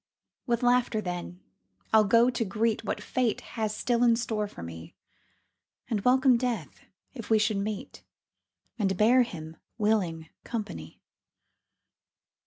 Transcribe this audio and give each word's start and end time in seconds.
With 0.47 0.63
laughter, 0.63 0.99
then, 0.99 1.41
I'll 1.93 2.05
go 2.05 2.31
to 2.31 2.43
greet 2.43 2.83
What 2.83 3.03
Fate 3.03 3.41
has 3.53 3.75
still 3.77 4.01
in 4.03 4.15
store 4.15 4.47
for 4.47 4.63
me, 4.63 4.95
And 5.91 6.01
welcome 6.01 6.37
Death 6.37 6.79
if 7.13 7.29
we 7.29 7.37
should 7.37 7.57
meet, 7.57 8.03
And 8.79 8.97
bear 8.97 9.21
him 9.21 9.57
willing 9.77 10.29
company. 10.43 11.03